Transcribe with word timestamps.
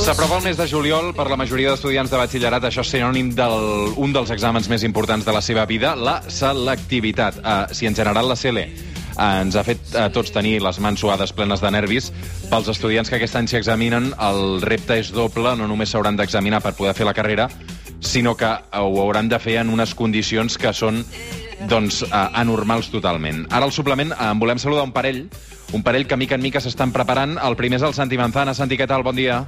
S'aprova 0.00 0.38
el 0.38 0.44
mes 0.46 0.56
de 0.56 0.64
juliol 0.64 1.10
per 1.12 1.26
la 1.28 1.36
majoria 1.36 1.74
d'estudiants 1.74 2.08
de 2.08 2.16
batxillerat. 2.16 2.64
Això 2.64 2.80
és 2.86 2.92
sinònim 2.94 3.34
d'un 3.36 4.14
dels 4.14 4.32
exàmens 4.32 4.70
més 4.72 4.80
importants 4.88 5.26
de 5.26 5.34
la 5.36 5.42
seva 5.44 5.66
vida, 5.68 5.92
la 5.92 6.22
selectivitat. 6.24 7.36
Uh, 7.42 7.68
si 7.76 7.84
en 7.84 7.94
general 7.98 8.30
la 8.32 8.36
CL 8.40 8.64
ens 9.16 9.56
ha 9.56 9.64
fet 9.64 9.92
a 9.96 10.08
tots 10.12 10.32
tenir 10.32 10.62
les 10.64 10.80
mans 10.80 11.00
suades 11.00 11.32
plenes 11.36 11.60
de 11.60 11.70
nervis. 11.72 12.08
Pels 12.48 12.72
estudiants 12.72 13.12
que 13.12 13.20
aquest 13.20 13.36
any 13.36 13.48
s'hi 13.48 13.60
examinen, 13.60 14.14
el 14.16 14.62
repte 14.64 14.96
és 14.96 15.12
doble, 15.12 15.52
no 15.56 15.68
només 15.68 15.92
s'hauran 15.92 16.16
d'examinar 16.16 16.62
per 16.64 16.76
poder 16.80 16.96
fer 16.96 17.08
la 17.08 17.16
carrera, 17.16 17.50
sinó 18.00 18.36
que 18.40 18.48
ho 18.72 19.00
hauran 19.02 19.28
de 19.28 19.40
fer 19.40 19.60
en 19.60 19.68
unes 19.72 19.92
condicions 19.96 20.56
que 20.60 20.72
són 20.72 21.04
doncs, 21.70 22.02
eh, 22.06 22.10
anormals 22.40 22.90
totalment. 22.92 23.46
Ara 23.50 23.64
al 23.64 23.72
suplement 23.72 24.12
eh, 24.12 24.30
en 24.30 24.42
volem 24.42 24.60
saludar 24.62 24.84
un 24.84 24.92
parell, 24.92 25.24
un 25.72 25.82
parell 25.82 26.06
que 26.06 26.16
mica 26.16 26.36
en 26.36 26.44
mica 26.44 26.60
s'estan 26.60 26.92
preparant. 26.92 27.38
El 27.42 27.56
primer 27.56 27.80
és 27.80 27.86
el 27.86 27.96
Santi 27.96 28.18
Manzana. 28.20 28.54
Santi, 28.54 28.76
què 28.76 28.86
tal? 28.86 29.02
Bon 29.06 29.16
dia. 29.16 29.42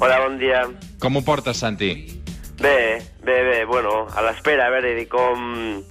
Hola, 0.00 0.20
bon 0.24 0.38
dia. 0.40 0.64
Com 1.00 1.16
ho 1.16 1.24
portes, 1.24 1.60
Santi? 1.60 1.92
Bé, 2.60 3.00
bé, 3.24 3.42
bé, 3.44 3.64
bueno, 3.64 4.06
a 4.16 4.24
l'espera, 4.24 4.66
a 4.66 4.74
veure, 4.74 4.94
de 4.96 5.08
com... 5.08 5.82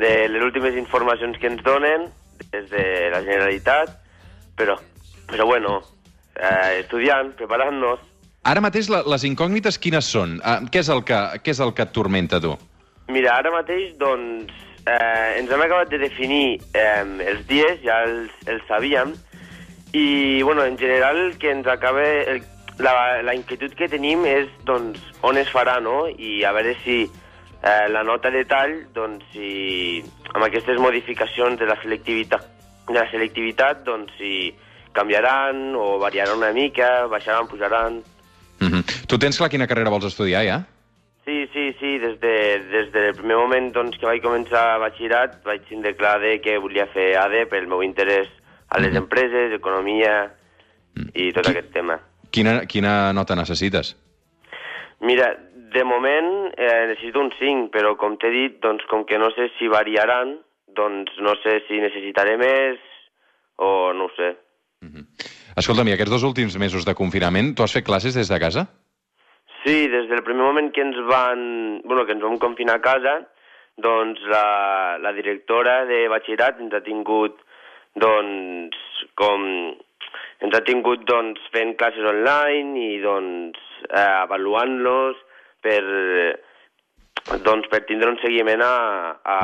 de 0.00 0.28
les 0.28 0.42
últimes 0.42 0.76
informacions 0.78 1.36
que 1.38 1.48
ens 1.50 1.62
donen 1.66 2.06
des 2.52 2.68
de 2.70 2.84
la 3.12 3.20
Generalitat, 3.26 3.90
però, 4.56 4.76
però 5.28 5.46
bueno, 5.46 5.80
eh, 6.36 6.80
estudiant, 6.80 7.34
preparant-nos. 7.36 8.00
Ara 8.48 8.62
mateix 8.64 8.88
la, 8.88 9.02
les 9.04 9.26
incògnites 9.28 9.76
quines 9.82 10.06
són? 10.08 10.38
Uh, 10.40 10.64
què, 10.72 10.80
és 10.80 10.88
el 10.88 11.02
que, 11.04 11.18
què 11.44 11.52
és 11.52 11.60
el 11.60 11.74
que 11.76 11.84
et 11.84 11.92
tormenta, 11.92 12.40
tu? 12.40 12.54
Mira, 13.12 13.34
ara 13.42 13.52
mateix, 13.52 13.92
doncs, 14.00 14.54
eh, 14.86 15.40
ens 15.40 15.50
hem 15.50 15.64
acabat 15.66 15.90
de 15.90 15.98
definir 15.98 16.60
eh, 16.74 17.02
els 17.32 17.44
dies, 17.48 17.80
ja 17.84 18.02
els, 18.06 18.30
els 18.46 18.62
sabíem, 18.68 19.14
i, 19.92 20.42
bueno, 20.42 20.64
en 20.64 20.78
general, 20.78 21.36
que 21.38 21.50
ens 21.50 21.66
acaba... 21.66 22.04
El, 22.04 22.42
la, 22.80 23.22
la 23.22 23.34
inquietud 23.36 23.74
que 23.76 23.88
tenim 23.92 24.24
és, 24.24 24.48
doncs, 24.64 25.00
on 25.26 25.36
es 25.36 25.50
farà, 25.52 25.78
no? 25.84 26.06
I 26.08 26.40
a 26.48 26.52
veure 26.56 26.74
si 26.80 27.02
eh, 27.04 27.86
la 27.92 28.02
nota 28.06 28.32
de 28.32 28.44
tall, 28.48 28.76
doncs, 28.96 29.26
si 29.34 30.00
amb 30.32 30.46
aquestes 30.46 30.80
modificacions 30.80 31.60
de 31.60 31.68
la 31.68 31.76
selectivitat, 31.82 32.46
de 32.88 32.96
la 32.96 33.06
selectivitat 33.10 33.84
doncs, 33.86 34.14
si 34.18 34.54
canviaran 34.96 35.74
o 35.78 35.98
variaran 36.02 36.40
una 36.40 36.52
mica, 36.56 37.06
baixaran, 37.06 37.46
pujaran... 37.46 38.02
Mm 38.60 38.68
-hmm. 38.68 39.06
Tu 39.06 39.18
tens 39.18 39.36
clar 39.36 39.50
quina 39.50 39.66
carrera 39.66 39.90
vols 39.90 40.04
estudiar, 40.04 40.44
ja? 40.44 40.64
Sí, 41.24 41.46
sí, 41.52 41.76
sí, 41.78 41.98
des, 41.98 42.18
de, 42.20 42.34
des 42.72 42.92
del 42.92 43.14
primer 43.14 43.36
moment 43.36 43.68
doncs, 43.74 43.98
que 44.00 44.08
vaig 44.08 44.22
començar 44.24 44.78
batxillerat 44.80 45.42
vaig 45.44 45.66
tindre 45.68 45.92
clar 45.98 46.16
de 46.22 46.38
que 46.40 46.56
volia 46.58 46.86
fer 46.94 47.12
ADE 47.20 47.44
pel 47.50 47.68
meu 47.68 47.82
interès 47.84 48.28
a 48.70 48.80
les 48.80 48.96
empreses, 48.96 49.52
economia 49.52 50.30
i 51.14 51.30
tot 51.36 51.44
Qui- 51.44 51.52
aquest 51.52 51.72
tema. 51.76 51.98
Quina, 52.30 52.60
quina 52.66 53.12
nota 53.12 53.36
necessites? 53.36 53.92
Mira, 55.00 55.32
de 55.74 55.84
moment 55.84 56.52
eh, 56.56 56.86
necessito 56.90 57.20
un 57.20 57.30
5, 57.38 57.70
però 57.74 57.96
com 57.98 58.16
t'he 58.18 58.30
dit, 58.30 58.58
doncs 58.62 58.84
com 58.90 59.04
que 59.06 59.18
no 59.18 59.30
sé 59.36 59.50
si 59.58 59.68
variaran, 59.70 60.36
doncs 60.76 61.12
no 61.20 61.34
sé 61.44 61.60
si 61.68 61.80
necessitaré 61.82 62.36
més 62.40 62.78
o 63.58 63.92
no 63.92 64.06
ho 64.08 64.12
sé. 64.16 64.32
Escolta'm, 65.60 65.88
i 65.90 65.94
aquests 65.96 66.12
dos 66.14 66.24
últims 66.24 66.56
mesos 66.58 66.86
de 66.86 66.94
confinament, 66.96 67.52
tu 67.54 67.62
has 67.66 67.74
fet 67.76 67.84
classes 67.84 68.14
des 68.16 68.30
de 68.30 68.38
casa? 68.40 68.66
Sí, 69.64 69.88
des 69.92 70.08
del 70.08 70.22
primer 70.24 70.46
moment 70.46 70.70
que 70.72 70.80
ens 70.80 70.96
van, 71.08 71.82
bueno, 71.84 72.06
que 72.06 72.14
ens 72.16 72.24
vam 72.24 72.38
confinar 72.40 72.78
a 72.78 72.84
casa, 72.84 73.18
doncs 73.76 74.22
la, 74.32 74.96
la 75.04 75.12
directora 75.12 75.84
de 75.88 76.06
batxillerat 76.12 76.60
ens 76.64 76.76
ha 76.76 76.80
tingut, 76.86 77.42
doncs, 78.00 78.78
com, 79.20 79.44
ens 80.40 80.56
ha 80.56 80.62
tingut, 80.64 81.04
doncs, 81.08 81.44
fent 81.52 81.74
classes 81.80 82.08
online 82.08 82.72
i, 82.80 83.00
doncs, 83.04 83.60
eh, 83.90 84.06
avaluant-los 84.24 85.20
per, 85.64 85.82
doncs, 87.44 87.68
per 87.68 87.84
tindre 87.88 88.14
un 88.14 88.20
seguiment 88.24 88.64
a, 88.64 88.74
a 89.20 89.38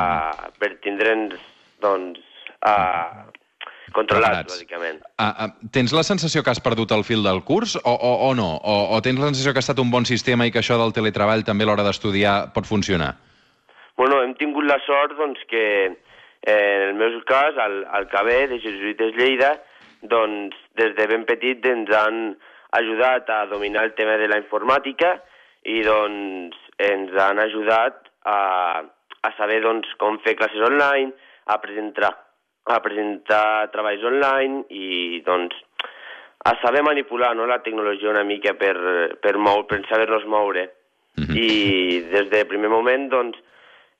per 0.57 0.73
tindre'ns, 0.81 1.37
doncs, 1.83 2.25
a, 2.65 2.77
controlats, 3.95 4.53
bàsicament. 4.53 4.99
Ah, 5.17 5.45
ah, 5.45 5.49
tens 5.73 5.93
la 5.95 6.03
sensació 6.03 6.43
que 6.43 6.51
has 6.51 6.61
perdut 6.63 6.91
el 6.95 7.05
fil 7.07 7.23
del 7.25 7.43
curs 7.47 7.77
o, 7.77 7.93
o, 7.93 8.11
o 8.29 8.33
no? 8.35 8.49
O, 8.57 8.75
o 8.95 8.99
tens 9.05 9.19
la 9.19 9.31
sensació 9.31 9.53
que 9.53 9.61
ha 9.61 9.65
estat 9.65 9.79
un 9.83 9.91
bon 9.93 10.05
sistema 10.09 10.47
i 10.47 10.51
que 10.51 10.61
això 10.63 10.77
del 10.79 10.93
teletreball 10.95 11.45
també 11.47 11.65
a 11.65 11.69
l'hora 11.71 11.85
d'estudiar 11.87 12.37
pot 12.55 12.67
funcionar? 12.69 13.13
Bueno, 13.97 14.21
hem 14.23 14.35
tingut 14.37 14.67
la 14.69 14.77
sort 14.85 15.15
doncs, 15.17 15.39
que 15.49 15.63
eh, 15.87 16.51
en 16.51 16.89
el 16.89 16.99
meu 16.99 17.17
cas, 17.29 17.57
al, 17.57 17.79
al 17.97 18.05
KB 18.11 18.35
de 18.51 18.59
Jesuïtes 18.61 19.15
Lleida, 19.17 19.55
doncs, 20.03 20.57
des 20.77 20.93
de 20.97 21.07
ben 21.09 21.25
petit 21.25 21.65
ens 21.65 21.89
han 21.95 22.35
ajudat 22.77 23.29
a 23.29 23.45
dominar 23.49 23.87
el 23.87 23.95
tema 23.97 24.19
de 24.21 24.27
la 24.29 24.37
informàtica 24.43 25.15
i 25.65 25.81
doncs, 25.85 26.59
ens 26.77 27.15
han 27.17 27.41
ajudat 27.41 28.03
a, 28.27 28.83
a 29.23 29.33
saber 29.39 29.63
doncs, 29.65 29.89
com 29.97 30.19
fer 30.21 30.35
classes 30.37 30.61
online, 30.61 31.15
a 31.47 31.57
presentar, 31.63 32.13
a 32.75 32.81
presentar 32.83 33.69
treballs 33.71 34.03
online 34.03 34.65
i 34.69 35.21
doncs, 35.25 35.55
a 36.47 36.53
saber 36.61 36.83
manipular 36.83 37.33
no, 37.35 37.45
la 37.47 37.61
tecnologia 37.63 38.09
una 38.09 38.23
mica 38.23 38.53
per, 38.55 38.75
per, 39.21 39.35
mou, 39.37 39.65
per 39.67 39.81
saber-nos 39.89 40.25
moure. 40.29 40.69
Mhm. 41.17 41.35
I 41.35 42.01
des 42.11 42.29
del 42.29 42.47
primer 42.47 42.69
moment, 42.69 43.09
doncs, 43.11 43.37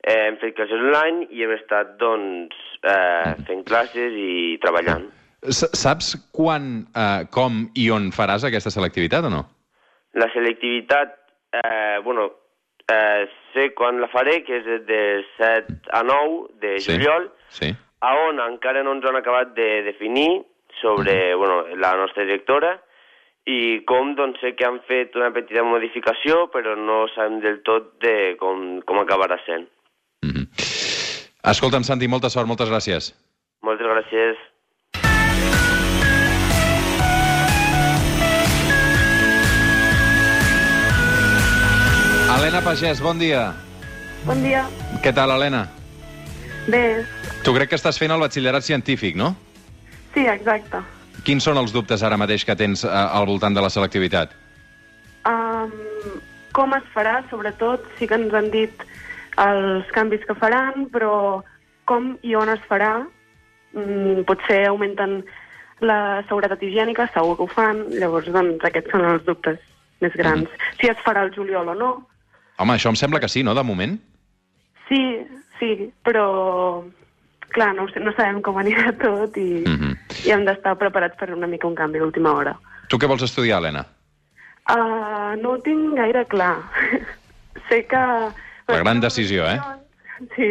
eh, 0.02 0.28
hem 0.28 0.36
fet 0.38 0.54
classes 0.54 0.78
online 0.78 1.26
i 1.30 1.42
hem 1.42 1.52
estat, 1.56 1.96
doncs, 1.98 2.54
eh, 2.82 3.34
fent 3.46 3.64
classes 3.66 4.14
i 4.14 4.58
treballant. 4.62 5.08
S 5.42 5.66
Saps 5.72 6.14
quan, 6.32 6.86
eh, 6.94 7.26
com 7.30 7.68
i 7.74 7.90
on 7.90 8.10
faràs 8.10 8.44
aquesta 8.46 8.70
selectivitat 8.70 9.24
o 9.24 9.30
no? 9.30 9.44
La 10.14 10.30
selectivitat, 10.32 11.14
eh, 11.52 11.98
bueno, 12.04 12.30
eh, 12.88 13.26
sé 13.52 13.74
quan 13.74 14.00
la 14.00 14.08
faré, 14.08 14.42
que 14.44 14.56
és 14.56 14.86
de 14.86 15.24
7 15.36 15.74
a 15.92 16.02
9 16.02 16.48
de 16.60 16.78
Sí. 16.80 16.92
juliol, 16.92 17.30
Sí. 17.50 17.74
A 18.00 18.14
on 18.28 18.38
encara 18.40 18.82
no 18.84 18.94
ens 18.96 19.06
han 19.08 19.18
acabat 19.18 19.54
de 19.56 19.82
definir 19.82 20.28
sobre 20.80 21.34
bueno, 21.34 21.64
la 21.76 21.96
nostra 21.96 22.24
directora 22.24 22.76
i 23.48 23.80
com 23.88 24.12
doncs, 24.14 24.40
sé 24.42 24.52
que 24.56 24.66
han 24.66 24.82
fet 24.84 25.16
una 25.16 25.30
petita 25.32 25.64
modificació, 25.64 26.46
però 26.52 26.74
no 26.76 27.06
sabem 27.14 27.38
del 27.40 27.62
tot 27.64 27.94
de 28.04 28.36
com, 28.40 28.82
com 28.84 29.00
acabarà 29.00 29.38
sent. 29.46 29.64
Mhm. 30.22 30.44
Escolta'm, 31.48 31.86
Santi, 31.86 32.08
molta 32.08 32.28
sort, 32.28 32.46
moltes 32.46 32.68
gràcies. 32.68 33.14
Moltes 33.64 33.86
gràcies. 33.88 34.36
Helena 42.28 42.60
Pagès, 42.60 43.00
bon 43.00 43.18
dia. 43.18 43.54
Bon 44.26 44.44
dia. 44.44 44.68
Què 45.02 45.14
tal, 45.16 45.32
Helena? 45.32 45.77
Bé, 46.68 47.04
Tu 47.44 47.54
crec 47.54 47.70
que 47.70 47.78
estàs 47.78 47.96
fent 48.00 48.12
el 48.12 48.20
batxillerat 48.20 48.64
científic, 48.66 49.16
no? 49.16 49.34
sí, 50.14 50.26
exacte. 50.26 50.80
Quins 51.24 51.44
són 51.44 51.58
els 51.60 51.72
dubtes 51.74 52.02
ara 52.02 52.16
mateix 52.20 52.44
que 52.46 52.54
tens 52.56 52.84
eh, 52.84 52.88
al 52.90 53.26
voltant 53.26 53.54
de 53.56 53.62
la 53.62 53.70
selectivitat? 53.70 54.32
Um, 55.28 55.72
com 56.56 56.72
es 56.76 56.86
farà, 56.94 57.18
sobretot, 57.30 57.84
sí 57.98 58.06
que 58.08 58.16
ens 58.18 58.34
han 58.34 58.48
dit 58.52 58.84
els 59.38 59.88
canvis 59.94 60.24
que 60.26 60.34
faran, 60.38 60.86
però 60.92 61.42
com 61.88 62.14
i 62.26 62.34
on 62.38 62.48
es 62.52 62.62
farà, 62.70 62.92
mm, 63.74 64.24
potser 64.28 64.64
augmenten 64.68 65.20
la 65.80 66.22
seguretat 66.28 66.62
higiènica, 66.66 67.08
segur 67.14 67.36
que 67.38 67.46
ho 67.46 67.50
fan, 67.52 67.84
llavors 68.00 68.26
doncs 68.34 68.64
aquests 68.66 68.90
són 68.94 69.04
els 69.06 69.24
dubtes 69.28 69.58
més 70.02 70.14
grans. 70.18 70.48
Si 70.80 70.88
es 70.90 70.98
farà 71.04 71.22
el 71.26 71.34
juliol 71.34 71.68
o 71.68 71.74
no, 71.74 71.90
Home, 72.58 72.74
això 72.74 72.90
em 72.90 72.96
sembla 72.98 73.20
que 73.22 73.28
sí, 73.30 73.44
no, 73.46 73.54
de 73.54 73.62
moment? 73.62 73.92
sí, 74.88 74.98
sí, 75.58 75.90
però 76.04 76.84
clar, 77.54 77.74
no, 77.74 77.86
no 78.02 78.12
sabem 78.16 78.40
com 78.44 78.58
anirà 78.60 78.92
tot 79.02 79.36
i, 79.40 79.64
Mhm. 79.66 79.94
i 80.26 80.30
hem 80.34 80.44
d'estar 80.46 80.76
preparats 80.78 81.16
per 81.18 81.30
una 81.34 81.46
mica 81.46 81.66
un 81.66 81.74
canvi 81.78 81.98
d'última 81.98 82.32
hora. 82.36 82.56
Tu 82.88 82.96
què 82.98 83.08
vols 83.08 83.22
estudiar, 83.22 83.58
Helena? 83.60 83.84
Uh, 84.68 85.36
no 85.40 85.54
ho 85.56 85.60
tinc 85.64 85.94
gaire 85.96 86.26
clar. 86.28 86.56
sé 87.68 87.84
que... 87.88 88.02
La 88.68 88.78
gran 88.82 89.00
decisió, 89.00 89.46
eh? 89.48 89.58
Sí. 90.36 90.50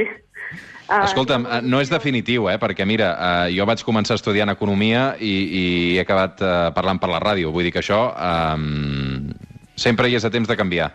Uh, 0.88 1.04
Escolta'm, 1.04 1.44
eh, 1.45 1.59
no 1.62 1.81
és 1.83 1.89
definitiu, 1.92 2.48
eh? 2.50 2.56
perquè 2.57 2.86
mira, 2.88 3.12
eh, 3.45 3.51
jo 3.57 3.65
vaig 3.68 3.81
començar 3.83 4.15
estudiant 4.15 4.50
Economia 4.50 5.15
i, 5.19 5.33
i 5.59 5.63
he 5.98 6.01
acabat 6.01 6.42
eh, 6.42 6.54
parlant 6.74 6.98
per 7.04 7.09
la 7.12 7.19
ràdio. 7.19 7.51
Vull 7.51 7.68
dir 7.68 7.74
que 7.75 7.81
això 7.83 8.00
eh, 8.15 9.33
sempre 9.75 10.07
hi 10.09 10.15
és 10.18 10.25
a 10.25 10.31
temps 10.33 10.48
de 10.48 10.56
canviar. 10.57 10.88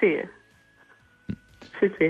Sí. 0.00 0.14
Sí, 1.78 1.90
sí. 1.98 2.08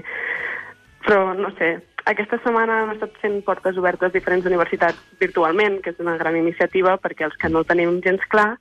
Però, 1.04 1.34
no 1.36 1.50
sé, 1.58 1.74
aquesta 2.10 2.38
setmana 2.42 2.82
hem 2.82 2.94
estat 2.94 3.16
fent 3.22 3.40
portes 3.46 3.76
obertes 3.80 4.10
a 4.10 4.14
diferents 4.14 4.46
universitats 4.48 5.00
virtualment, 5.20 5.80
que 5.84 5.92
és 5.92 6.00
una 6.00 6.16
gran 6.20 6.36
iniciativa, 6.40 6.96
perquè 7.00 7.26
els 7.28 7.36
que 7.40 7.50
no 7.52 7.60
ho 7.60 7.68
tenim 7.68 7.98
gens 8.04 8.24
clar, 8.32 8.54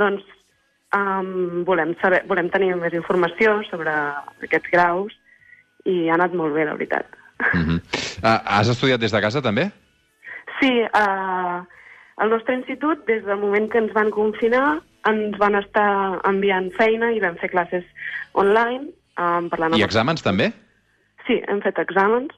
doncs 0.00 0.24
um, 0.96 1.62
volem, 1.68 1.92
saber, 2.00 2.22
volem 2.30 2.48
tenir 2.52 2.72
més 2.80 2.96
informació 2.96 3.58
sobre 3.68 3.92
aquests 4.46 4.72
graus 4.72 5.12
i 5.84 6.08
ha 6.08 6.16
anat 6.16 6.34
molt 6.38 6.56
bé, 6.56 6.64
la 6.64 6.78
veritat. 6.78 7.06
Uh 7.42 7.60
-huh. 7.60 7.78
uh, 8.22 8.40
has 8.56 8.68
estudiat 8.68 9.00
des 9.00 9.12
de 9.12 9.20
casa, 9.20 9.42
també? 9.42 9.70
Sí, 10.60 10.72
uh, 10.94 11.64
Al 12.22 12.30
nostre 12.30 12.54
institut, 12.54 13.06
des 13.06 13.24
del 13.24 13.40
moment 13.40 13.70
que 13.72 13.80
ens 13.80 13.92
van 13.96 14.10
confinar, 14.14 14.80
ens 15.08 15.38
van 15.40 15.56
estar 15.58 16.20
enviant 16.28 16.68
feina 16.76 17.08
i 17.10 17.20
vam 17.22 17.38
fer 17.40 17.48
classes 17.50 17.86
online, 18.38 18.92
um, 19.16 19.48
parlant 19.50 19.74
I 19.74 19.80
amb... 19.80 19.88
exàmens 19.88 20.22
també? 20.22 20.52
Sí, 21.26 21.40
hem 21.48 21.60
fet 21.64 21.78
exàmens. 21.78 22.34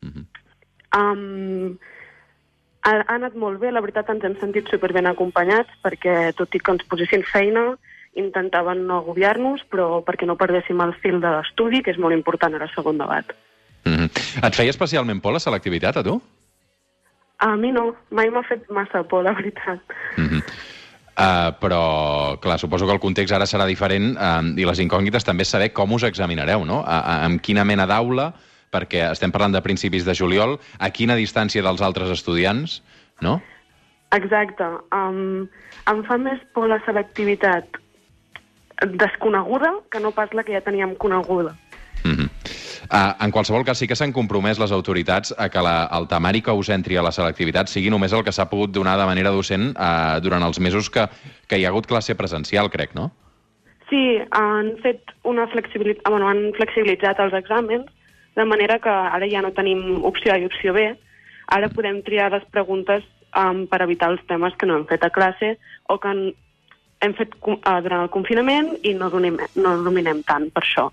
Mhm. 0.00 0.24
um, 0.96 1.78
ha, 2.82 2.90
ha 2.90 3.14
anat 3.14 3.34
molt 3.36 3.60
bé, 3.60 3.70
la 3.70 3.82
veritat 3.84 4.08
ens 4.08 4.24
hem 4.24 4.36
sentit 4.40 4.70
superben 4.72 5.06
acompanyats 5.06 5.68
perquè 5.84 6.32
tot 6.38 6.54
i 6.56 6.58
que 6.58 6.72
ens 6.72 6.86
posessin 6.88 7.22
feina 7.28 7.74
intentaven 8.18 8.86
no 8.88 9.02
agobiar-nos 9.02 9.62
però 9.70 10.00
perquè 10.06 10.26
no 10.26 10.38
perdéssim 10.40 10.80
el 10.80 10.94
fil 11.02 11.20
de 11.20 11.30
l'estudi, 11.36 11.82
que 11.84 11.92
és 11.92 12.00
molt 12.00 12.16
important 12.16 12.56
ara 12.56 12.70
segon 12.74 12.98
debat. 12.98 13.36
Mhm. 13.84 14.08
Et 14.44 14.54
feia 14.54 14.70
especialment 14.70 15.20
por 15.20 15.32
la 15.32 15.40
selectivitat, 15.40 15.96
a 15.96 16.02
tu? 16.02 16.20
A 17.38 17.56
mi 17.56 17.70
no, 17.72 17.94
mai 18.10 18.28
m'ha 18.30 18.42
fet 18.42 18.68
massa 18.70 19.02
por, 19.02 19.24
la 19.24 19.32
veritat. 19.32 19.80
Mhm. 20.16 20.42
Uh, 21.20 21.50
però, 21.60 22.38
clar, 22.40 22.56
suposo 22.56 22.86
que 22.88 22.94
el 22.94 23.00
context 23.02 23.34
ara 23.36 23.44
serà 23.44 23.66
diferent 23.68 24.14
uh, 24.14 24.38
i 24.56 24.64
les 24.64 24.80
incògnites 24.80 25.26
també 25.26 25.44
saber 25.44 25.68
com 25.76 25.92
us 25.92 26.06
examinareu, 26.08 26.64
no? 26.64 26.78
A, 26.80 27.00
a, 27.00 27.16
amb 27.26 27.42
quina 27.44 27.64
mena 27.68 27.84
d'aula, 27.90 28.30
perquè 28.72 29.02
estem 29.10 29.34
parlant 29.34 29.52
de 29.52 29.60
principis 29.60 30.06
de 30.06 30.14
juliol, 30.16 30.56
a 30.78 30.88
quina 30.94 31.18
distància 31.18 31.64
dels 31.66 31.82
altres 31.84 32.08
estudiants, 32.14 32.78
no? 33.20 33.36
Exacte. 34.16 34.64
Um, 34.96 35.44
em 35.90 36.02
fa 36.08 36.16
més 36.18 36.40
por 36.56 36.70
la 36.72 36.80
selectivitat 36.86 37.76
desconeguda 38.96 39.74
que 39.92 40.00
no 40.00 40.14
pas 40.16 40.32
la 40.32 40.46
que 40.46 40.56
ja 40.56 40.64
teníem 40.64 40.96
coneguda. 40.96 41.52
Uh, 42.90 43.14
en 43.22 43.30
qualsevol 43.30 43.62
cas, 43.62 43.78
sí 43.78 43.86
que 43.86 43.94
s'han 43.94 44.10
compromès 44.10 44.58
les 44.58 44.72
autoritats 44.74 45.30
a 45.38 45.46
que 45.46 45.62
la, 45.62 45.84
el 45.94 46.08
temari 46.10 46.40
que 46.42 46.50
us 46.58 46.72
entri 46.74 46.96
a 46.98 47.04
la 47.06 47.12
selectivitat 47.14 47.70
sigui 47.70 47.92
només 47.92 48.10
el 48.10 48.24
que 48.26 48.34
s'ha 48.34 48.48
pogut 48.50 48.72
donar 48.74 48.96
de 48.98 49.06
manera 49.06 49.30
docent 49.30 49.68
uh, 49.76 50.18
durant 50.18 50.42
els 50.42 50.58
mesos 50.58 50.90
que, 50.90 51.04
que 51.46 51.60
hi 51.60 51.64
ha 51.64 51.70
hagut 51.70 51.86
classe 51.86 52.18
presencial, 52.18 52.66
crec, 52.74 52.96
no? 52.98 53.12
Sí, 53.90 54.18
han 54.34 54.74
fet 54.82 55.14
una 55.22 55.46
flexibilitat, 55.54 56.02
bueno, 56.10 56.26
han 56.26 56.50
flexibilitzat 56.58 57.22
els 57.22 57.38
exàmens 57.38 57.86
de 58.34 58.44
manera 58.44 58.80
que 58.82 58.90
ara 58.90 59.30
ja 59.30 59.42
no 59.42 59.54
tenim 59.54 60.02
opció 60.02 60.34
A 60.34 60.38
i 60.38 60.50
opció 60.50 60.74
B. 60.74 60.90
Ara 61.54 61.70
podem 61.70 62.02
triar 62.06 62.30
les 62.34 62.46
preguntes 62.50 63.06
um, 63.38 63.66
per 63.70 63.82
evitar 63.86 64.10
els 64.10 64.22
temes 64.30 64.54
que 64.58 64.66
no 64.66 64.78
hem 64.78 64.86
fet 64.90 65.06
a 65.06 65.10
classe 65.14 65.56
o 65.86 65.98
que 65.98 66.10
han, 66.10 66.22
hem 67.02 67.14
fet 67.18 67.34
uh, 67.42 67.78
durant 67.82 68.04
el 68.04 68.10
confinament 68.14 68.76
i 68.82 68.94
no 68.98 69.10
dominem, 69.14 69.46
no 69.58 69.78
dominem 69.82 70.22
tant 70.26 70.50
per 70.54 70.66
això. 70.66 70.90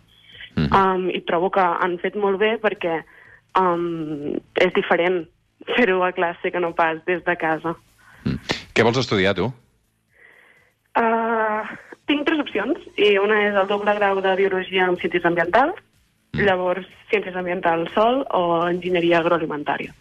Mm 0.57 0.65
-hmm. 0.65 0.95
um, 0.95 1.09
I 1.09 1.21
trobo 1.21 1.51
que 1.53 1.61
han 1.61 1.99
fet 2.01 2.15
molt 2.15 2.39
bé 2.39 2.57
perquè 2.57 3.03
um, 3.59 4.33
és 4.55 4.73
diferent 4.73 5.27
fer-ho 5.75 6.03
a 6.03 6.11
classe 6.11 6.51
que 6.51 6.59
no 6.59 6.73
pas 6.73 6.97
des 7.05 7.23
de 7.23 7.35
casa. 7.35 7.75
Mm. 8.23 8.39
Què 8.73 8.83
vols 8.83 8.97
estudiar, 8.97 9.35
tu? 9.35 9.51
Uh, 10.97 11.61
tinc 12.09 12.25
tres 12.25 12.39
opcions, 12.39 12.79
i 12.97 13.17
una 13.21 13.39
és 13.49 13.55
el 13.55 13.67
doble 13.69 13.93
grau 13.99 14.21
de 14.21 14.35
Biologia 14.39 14.87
en 14.87 14.97
Ciències 14.97 15.25
Ambientals, 15.25 15.77
mm. 16.33 16.45
llavors 16.47 16.87
Ciències 17.11 17.35
Ambientals 17.35 17.91
Sol 17.93 18.23
o 18.33 18.43
Enginyeria 18.67 19.19
Agroalimentària. 19.19 19.93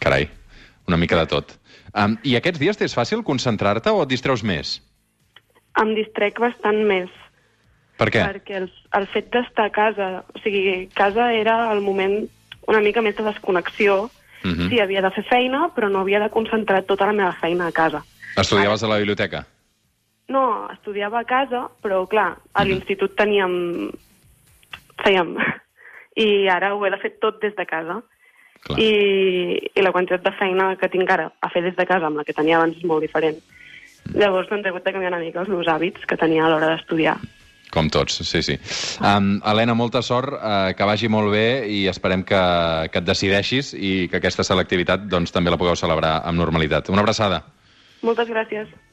Carai, 0.00 0.28
una 0.88 0.96
mica 0.96 1.18
de 1.18 1.26
tot. 1.26 1.56
Um, 1.92 2.16
I 2.24 2.36
aquests 2.38 2.60
dies 2.60 2.78
t'és 2.80 2.94
fàcil 2.96 3.24
concentrar-te 3.24 3.90
o 3.90 4.02
et 4.04 4.12
distreus 4.12 4.44
més? 4.44 4.78
Em 5.80 5.94
distrec 5.96 6.40
bastant 6.40 6.80
més. 6.88 7.10
Per 7.98 8.08
què? 8.14 8.22
Perquè 8.22 8.56
el, 8.62 8.68
el 8.94 9.06
fet 9.12 9.30
d'estar 9.34 9.66
a 9.68 9.74
casa, 9.74 10.08
o 10.34 10.38
sigui, 10.44 10.86
casa 10.94 11.32
era 11.34 11.72
el 11.72 11.80
moment 11.82 12.20
una 12.68 12.80
mica 12.84 13.02
més 13.02 13.16
de 13.16 13.24
desconnexió. 13.26 14.08
Mhm. 14.44 14.48
Mm 14.48 14.54
-hmm. 14.54 14.68
Sí, 14.70 14.80
havia 14.80 15.02
de 15.02 15.10
fer 15.10 15.24
feina, 15.24 15.68
però 15.74 15.88
no 15.90 16.00
havia 16.00 16.20
de 16.20 16.30
concentrar 16.30 16.82
tota 16.84 17.06
la 17.06 17.12
meva 17.12 17.32
feina 17.32 17.66
a 17.66 17.72
casa. 17.72 18.04
Estudiaves 18.36 18.82
a 18.84 18.88
la 18.88 18.98
biblioteca? 18.98 19.46
No, 20.28 20.68
estudiava 20.72 21.18
a 21.20 21.24
casa, 21.24 21.68
però 21.82 22.06
clar, 22.06 22.36
a 22.52 22.64
Mhm. 22.64 22.68
l'institut 22.70 23.16
teníem... 23.16 23.90
fèiem... 25.04 25.36
I 26.16 26.48
ara 26.48 26.74
ho 26.74 26.84
he 26.84 26.90
de 26.90 26.98
fer 26.98 27.12
tot 27.20 27.40
des 27.40 27.54
de 27.54 27.64
casa. 27.66 28.02
Clar. 28.62 28.78
I, 28.80 29.70
I 29.74 29.80
la 29.82 29.92
quantitat 29.92 30.22
de 30.24 30.32
feina 30.32 30.76
que 30.76 30.88
tinc 30.88 31.08
ara 31.10 31.32
a 31.40 31.48
fer 31.48 31.62
des 31.62 31.76
de 31.76 31.86
casa 31.86 32.06
amb 32.06 32.16
la 32.16 32.24
que 32.24 32.32
tenia 32.32 32.56
abans 32.56 32.76
és 32.76 32.84
molt 32.84 33.02
diferent. 33.02 33.38
Llavors 34.14 34.48
doncs, 34.48 34.64
he 34.64 34.68
hagut 34.68 34.84
de 34.84 34.92
canviar 34.92 35.12
una 35.12 35.20
mica 35.22 35.40
els 35.40 35.48
meus 35.48 35.66
hàbits 35.66 36.04
que 36.06 36.16
tenia 36.16 36.44
a 36.44 36.48
l'hora 36.48 36.74
d'estudiar. 36.74 37.16
Com 37.74 37.90
tots, 37.92 38.22
sí, 38.24 38.40
sí. 38.44 38.56
Um, 39.04 39.36
Helena, 39.44 39.74
molta 39.76 40.00
sort, 40.02 40.32
uh, 40.38 40.72
que 40.76 40.88
vagi 40.88 41.10
molt 41.12 41.32
bé 41.34 41.46
i 41.68 41.82
esperem 41.90 42.24
que, 42.24 42.40
que 42.92 43.02
et 43.02 43.08
decideixis 43.08 43.74
i 43.76 43.92
que 44.08 44.22
aquesta 44.22 44.46
selectivitat 44.46 45.04
doncs, 45.10 45.34
també 45.34 45.52
la 45.52 45.60
pugueu 45.60 45.76
celebrar 45.76 46.18
amb 46.24 46.40
normalitat. 46.40 46.88
Una 46.94 47.04
abraçada. 47.04 47.42
Moltes 48.06 48.30
gràcies. 48.30 48.70